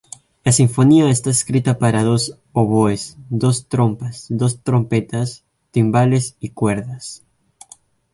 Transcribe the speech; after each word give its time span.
La 0.43 0.51
sinfonía 0.51 1.11
está 1.11 1.29
escrita 1.29 1.77
para 1.77 2.01
dos 2.01 2.35
oboes, 2.53 3.17
dos 3.29 3.67
trompas, 3.67 4.25
dos 4.31 4.63
trompetas, 4.63 5.43
timbales 5.69 6.37
y 6.39 6.49
cuerdas. 6.49 7.23